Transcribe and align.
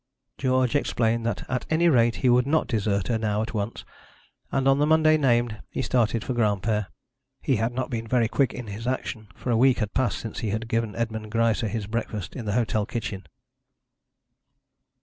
George 0.39 0.75
explained 0.75 1.27
that 1.27 1.47
at 1.47 1.67
any 1.69 1.87
rate 1.87 2.15
he 2.25 2.27
would 2.29 2.47
not 2.47 2.65
desert 2.65 3.07
her 3.07 3.19
now 3.19 3.43
at 3.43 3.53
once; 3.53 3.85
and 4.51 4.67
on 4.67 4.79
the 4.79 4.87
Monday 4.87 5.15
named 5.15 5.61
he 5.69 5.83
started 5.83 6.23
for 6.23 6.33
Granpere. 6.33 6.87
He 7.39 7.57
had 7.57 7.71
not 7.71 7.91
been 7.91 8.07
very 8.07 8.27
quick 8.27 8.51
in 8.51 8.65
his 8.65 8.87
action, 8.87 9.27
for 9.35 9.51
a 9.51 9.57
week 9.57 9.77
had 9.77 9.93
passed 9.93 10.17
since 10.17 10.39
he 10.39 10.49
had 10.49 10.67
given 10.67 10.95
Edmond 10.95 11.31
Greisse 11.31 11.69
his 11.69 11.85
breakfast 11.85 12.35
in 12.35 12.45
the 12.45 12.53
hotel 12.53 12.87
kitchen. 12.87 13.27